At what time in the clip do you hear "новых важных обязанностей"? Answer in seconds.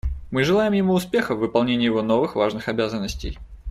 2.01-3.37